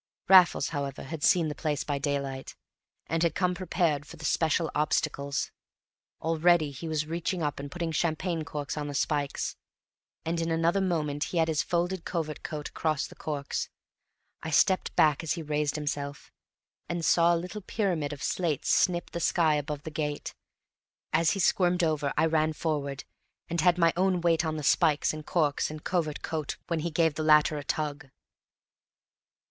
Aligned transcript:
Raffles, 0.27 0.69
however, 0.69 1.03
had 1.03 1.21
seen 1.23 1.47
the 1.47 1.53
place 1.53 1.83
by 1.83 1.99
daylight, 1.99 2.55
and 3.05 3.21
had 3.21 3.35
come 3.35 3.53
prepared 3.53 4.03
for 4.07 4.17
the 4.17 4.25
special 4.25 4.71
obstacles; 4.73 5.51
already 6.21 6.71
he 6.71 6.87
was 6.87 7.05
reaching 7.05 7.43
up 7.43 7.59
and 7.59 7.69
putting 7.69 7.91
champagne 7.91 8.43
corks 8.43 8.75
on 8.75 8.87
the 8.87 8.95
spikes, 8.95 9.57
and 10.25 10.41
in 10.41 10.49
another 10.49 10.81
moment 10.81 11.25
he 11.25 11.37
had 11.37 11.47
his 11.47 11.61
folded 11.61 12.03
covert 12.03 12.41
coat 12.41 12.69
across 12.69 13.05
the 13.05 13.13
corks. 13.13 13.69
I 14.41 14.49
stepped 14.49 14.95
back 14.95 15.21
as 15.23 15.33
he 15.33 15.43
raised 15.43 15.75
himself, 15.75 16.31
and 16.89 17.05
saw 17.05 17.35
a 17.35 17.37
little 17.37 17.61
pyramid 17.61 18.11
of 18.11 18.23
slates 18.23 18.73
snip 18.73 19.11
the 19.11 19.19
sky 19.19 19.53
above 19.53 19.83
the 19.83 19.91
gate; 19.91 20.33
as 21.13 21.33
he 21.33 21.39
squirmed 21.39 21.83
over 21.83 22.11
I 22.17 22.25
ran 22.25 22.53
forward, 22.53 23.03
and 23.49 23.61
had 23.61 23.77
my 23.77 23.93
own 23.95 24.21
weight 24.21 24.43
on 24.45 24.57
the 24.57 24.63
spikes 24.63 25.13
and 25.13 25.23
corks 25.23 25.69
and 25.69 25.83
covert 25.83 26.23
coat 26.23 26.57
when 26.65 26.79
he 26.79 26.89
gave 26.89 27.13
the 27.13 27.21
latter 27.23 27.59
a 27.59 27.63
tug. 27.63 28.09